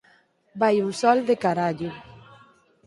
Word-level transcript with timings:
Vai 0.61 0.75
un 0.87 0.91
sol 1.01 1.17
de 1.29 1.35
carallo. 1.43 1.91